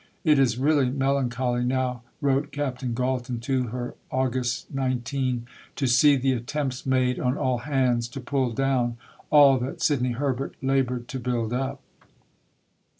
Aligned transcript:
"It 0.23 0.39
is 0.39 0.57
really 0.57 0.89
melancholy 0.89 1.63
now," 1.63 2.01
wrote 2.21 2.51
Captain 2.51 2.95
Galton 2.95 3.39
to 3.41 3.65
her 3.67 3.93
(Aug. 4.11 4.65
19), 4.73 5.45
"to 5.75 5.85
see 5.87 6.15
the 6.15 6.31
attempts 6.33 6.87
made 6.87 7.19
on 7.19 7.37
all 7.37 7.59
hands 7.59 8.07
to 8.07 8.19
pull 8.19 8.51
down 8.51 8.97
all 9.29 9.59
that 9.59 9.83
Sidney 9.83 10.13
Herbert 10.13 10.55
laboured 10.59 11.07
to 11.09 11.19
build 11.19 11.53
up." 11.53 11.81